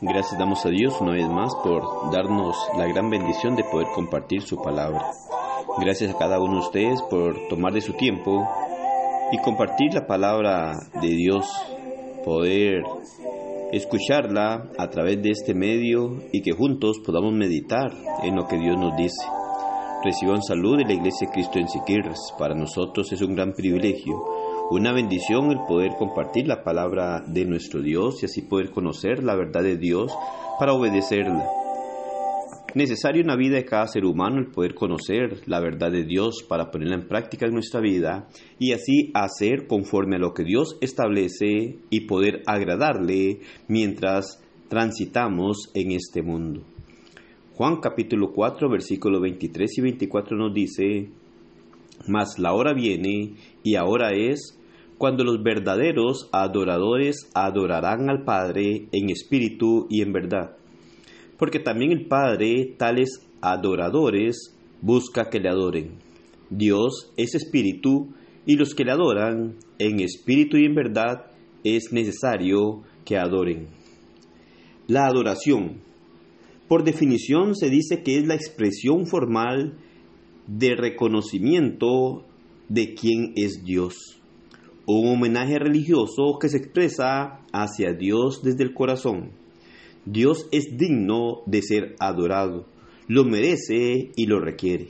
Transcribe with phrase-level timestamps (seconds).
[0.00, 4.42] Gracias damos a Dios una vez más por darnos la gran bendición de poder compartir
[4.42, 5.10] su palabra.
[5.78, 8.48] Gracias a cada uno de ustedes por tomar de su tiempo
[9.32, 11.46] y compartir la palabra de Dios,
[12.24, 12.84] poder
[13.72, 18.78] escucharla a través de este medio y que juntos podamos meditar en lo que Dios
[18.78, 19.26] nos dice.
[20.04, 22.32] Reciban salud de la Iglesia Cristo en Siquirres.
[22.38, 24.14] Para nosotros es un gran privilegio,
[24.70, 29.34] una bendición el poder compartir la palabra de nuestro Dios y así poder conocer la
[29.34, 30.16] verdad de Dios
[30.58, 31.57] para obedecerla.
[32.74, 36.44] Necesario en la vida de cada ser humano el poder conocer la verdad de Dios
[36.46, 40.76] para ponerla en práctica en nuestra vida y así hacer conforme a lo que Dios
[40.82, 46.62] establece y poder agradarle mientras transitamos en este mundo.
[47.54, 51.08] Juan capítulo 4 versículos 23 y 24 nos dice,
[52.06, 54.60] Mas la hora viene y ahora es
[54.98, 60.57] cuando los verdaderos adoradores adorarán al Padre en espíritu y en verdad
[61.38, 65.92] porque también el Padre tales adoradores busca que le adoren.
[66.50, 68.14] Dios es espíritu
[68.46, 71.26] y los que le adoran en espíritu y en verdad
[71.64, 73.68] es necesario que adoren.
[74.86, 75.82] La adoración.
[76.66, 79.78] Por definición se dice que es la expresión formal
[80.46, 82.24] de reconocimiento
[82.68, 83.94] de quién es Dios.
[84.86, 89.30] Un homenaje religioso que se expresa hacia Dios desde el corazón.
[90.04, 92.66] Dios es digno de ser adorado,
[93.06, 94.88] lo merece y lo requiere.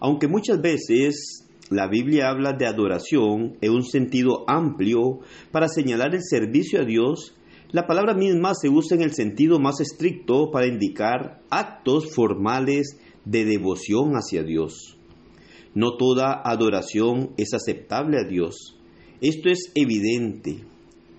[0.00, 5.20] Aunque muchas veces la Biblia habla de adoración en un sentido amplio
[5.52, 7.36] para señalar el servicio a Dios,
[7.70, 13.44] la palabra misma se usa en el sentido más estricto para indicar actos formales de
[13.44, 14.96] devoción hacia Dios.
[15.74, 18.76] No toda adoración es aceptable a Dios.
[19.20, 20.64] Esto es evidente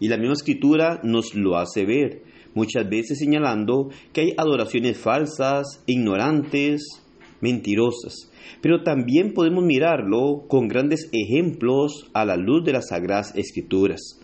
[0.02, 2.24] y la misma escritura nos lo hace ver
[2.54, 6.84] muchas veces señalando que hay adoraciones falsas, ignorantes,
[7.42, 8.32] mentirosas.
[8.62, 14.20] Pero también podemos mirarlo con grandes ejemplos a la luz de las Sagradas Escrituras.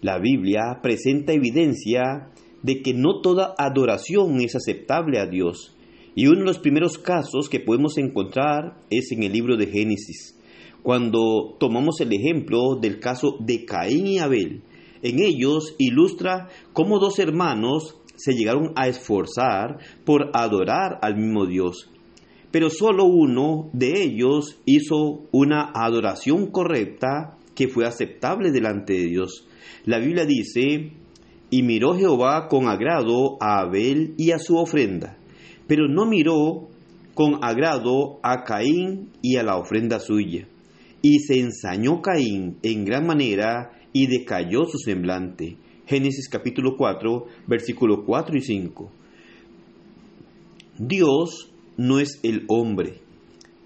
[0.00, 2.30] La Biblia presenta evidencia
[2.62, 5.76] de que no toda adoración es aceptable a Dios.
[6.14, 10.38] Y uno de los primeros casos que podemos encontrar es en el libro de Génesis,
[10.82, 14.62] cuando tomamos el ejemplo del caso de Caín y Abel,
[15.04, 21.90] en ellos ilustra cómo dos hermanos se llegaron a esforzar por adorar al mismo Dios.
[22.50, 29.46] Pero solo uno de ellos hizo una adoración correcta que fue aceptable delante de Dios.
[29.84, 30.92] La Biblia dice,
[31.50, 35.18] y miró Jehová con agrado a Abel y a su ofrenda,
[35.66, 36.68] pero no miró
[37.12, 40.48] con agrado a Caín y a la ofrenda suya.
[41.02, 45.56] Y se ensañó Caín en gran manera y decayó su semblante.
[45.86, 48.90] Génesis capítulo 4, versículo 4 y 5.
[50.78, 53.00] Dios no es el hombre,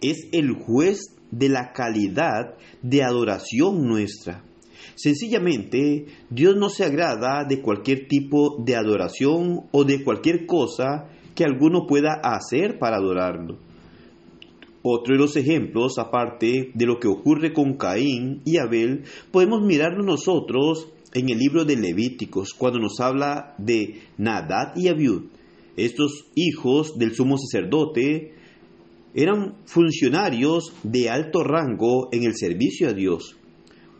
[0.02, 4.44] es el juez de la calidad de adoración nuestra.
[4.94, 11.44] Sencillamente, Dios no se agrada de cualquier tipo de adoración o de cualquier cosa que
[11.44, 13.58] alguno pueda hacer para adorarlo.
[14.90, 20.02] Otro de los ejemplos, aparte de lo que ocurre con Caín y Abel, podemos mirarlo
[20.02, 25.24] nosotros en el libro de Levíticos, cuando nos habla de Nadad y Abiud.
[25.76, 28.32] Estos hijos del sumo sacerdote
[29.12, 33.36] eran funcionarios de alto rango en el servicio a Dios.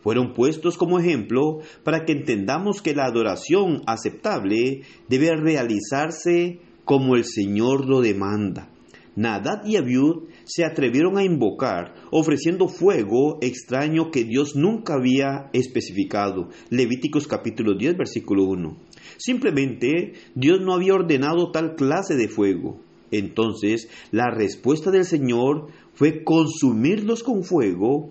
[0.01, 7.25] Fueron puestos como ejemplo para que entendamos que la adoración aceptable debe realizarse como el
[7.25, 8.69] Señor lo demanda.
[9.15, 16.49] Nadad y Abiud se atrevieron a invocar, ofreciendo fuego extraño que Dios nunca había especificado.
[16.71, 18.75] Levíticos capítulo 10, versículo 1.
[19.17, 22.81] Simplemente Dios no había ordenado tal clase de fuego.
[23.11, 28.09] Entonces la respuesta del Señor fue consumirlos con fuego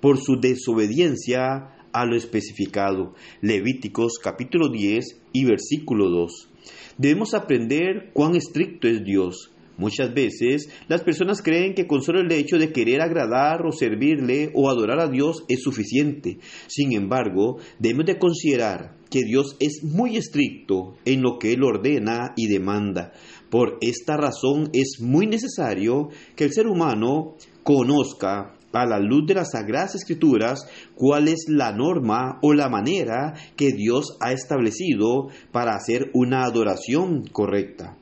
[0.00, 3.14] por su desobediencia a lo especificado.
[3.40, 6.48] Levíticos capítulo 10 y versículo 2.
[6.96, 9.50] Debemos aprender cuán estricto es Dios.
[9.82, 14.52] Muchas veces las personas creen que con solo el hecho de querer agradar o servirle
[14.54, 16.38] o adorar a Dios es suficiente.
[16.68, 22.32] Sin embargo, debemos de considerar que Dios es muy estricto en lo que Él ordena
[22.36, 23.12] y demanda.
[23.50, 29.34] Por esta razón es muy necesario que el ser humano conozca a la luz de
[29.34, 30.64] las sagradas escrituras
[30.94, 37.24] cuál es la norma o la manera que Dios ha establecido para hacer una adoración
[37.32, 37.98] correcta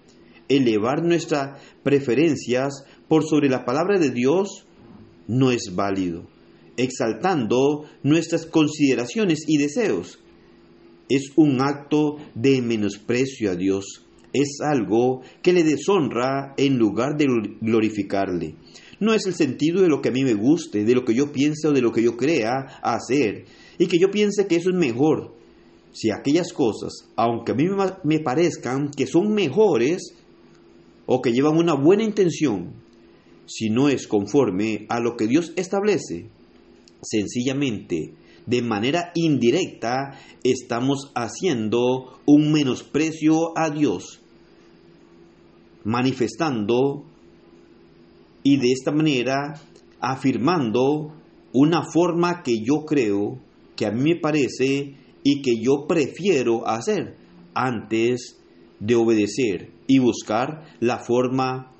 [0.51, 4.67] elevar nuestras preferencias por sobre la palabra de Dios
[5.27, 6.29] no es válido,
[6.77, 10.19] exaltando nuestras consideraciones y deseos.
[11.09, 14.07] es un acto de menosprecio a Dios.
[14.33, 17.27] Es algo que le deshonra en lugar de
[17.61, 18.55] glorificarle.
[19.01, 21.33] No es el sentido de lo que a mí me guste, de lo que yo
[21.33, 23.45] piense o de lo que yo crea hacer,
[23.79, 25.35] y que yo piense que eso es mejor.
[25.93, 27.65] Si aquellas cosas, aunque a mí
[28.05, 30.15] me parezcan que son mejores
[31.07, 32.75] o que llevan una buena intención,
[33.47, 36.31] si no es conforme a lo que Dios establece,
[37.03, 38.15] sencillamente,
[38.47, 44.21] de manera indirecta, estamos haciendo un menosprecio a Dios,
[45.85, 47.05] manifestando
[48.43, 49.61] y de esta manera
[50.01, 51.15] afirmando
[51.53, 53.41] una forma que yo creo,
[53.77, 57.17] que a mí me parece y que yo prefiero hacer
[57.55, 58.40] antes
[58.81, 61.73] de obedecer y buscar la forma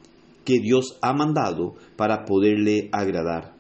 [0.45, 3.55] que Dios ha mandado para poderle agradar.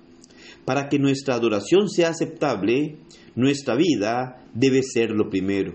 [0.64, 2.98] Para que nuestra adoración sea aceptable,
[3.34, 5.74] nuestra vida debe ser lo primero.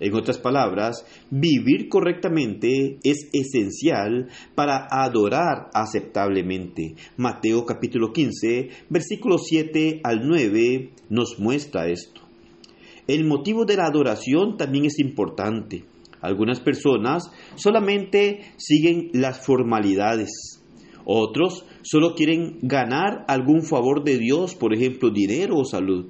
[0.00, 6.96] En otras palabras, vivir correctamente es esencial para adorar aceptablemente.
[7.16, 12.22] Mateo capítulo 15, versículos 7 al 9 nos muestra esto.
[13.06, 15.84] El motivo de la adoración también es importante.
[16.24, 20.30] Algunas personas solamente siguen las formalidades.
[21.04, 26.06] Otros solo quieren ganar algún favor de Dios, por ejemplo, dinero o salud.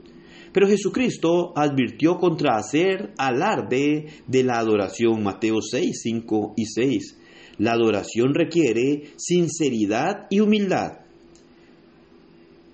[0.53, 7.19] Pero Jesucristo advirtió contra hacer alarde de la adoración, Mateo 6, 5 y 6.
[7.59, 11.01] La adoración requiere sinceridad y humildad.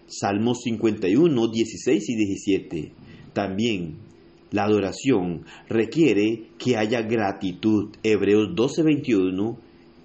[0.07, 2.93] Salmos 51, 16 y 17.
[3.33, 4.10] También
[4.51, 7.91] la adoración requiere que haya gratitud.
[8.03, 9.59] Hebreos 12, 21,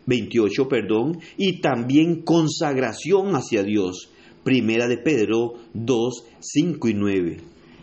[0.06, 4.12] 28, perdón, y también consagración hacia Dios.
[4.44, 7.38] Primera de Pedro 2, 5 y 9.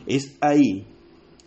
[0.06, 0.84] Es ahí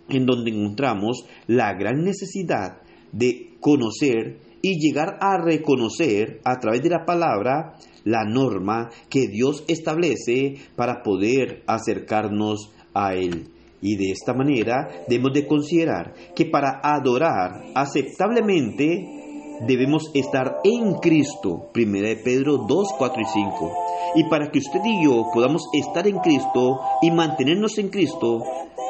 [0.09, 2.81] en donde encontramos la gran necesidad
[3.11, 9.63] de conocer y llegar a reconocer a través de la palabra la norma que Dios
[9.67, 13.47] establece para poder acercarnos a Él.
[13.85, 21.69] Y de esta manera debemos de considerar que para adorar aceptablemente debemos estar en Cristo.
[21.71, 23.71] Primera de Pedro 2, 4 y 5.
[24.15, 28.41] Y para que usted y yo podamos estar en Cristo y mantenernos en Cristo,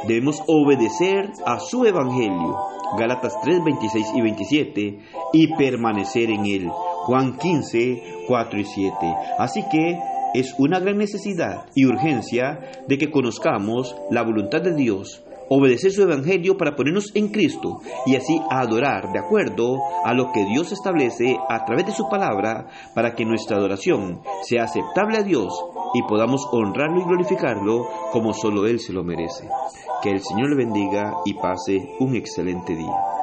[0.08, 2.56] debemos obedecer a su Evangelio.
[2.98, 5.00] Gálatas 3, 26 y 27.
[5.34, 6.70] Y permanecer en él.
[6.70, 8.96] Juan 15, 4 y 7.
[9.40, 10.00] Así que
[10.40, 16.04] es una gran necesidad y urgencia de que conozcamos la voluntad de Dios, obedecer su
[16.04, 21.38] evangelio para ponernos en Cristo y así adorar de acuerdo a lo que Dios establece
[21.50, 25.54] a través de su palabra para que nuestra adoración sea aceptable a Dios
[25.94, 29.48] y podamos honrarlo y glorificarlo como solo Él se lo merece.
[30.02, 33.15] Que el Señor le bendiga y pase un excelente día.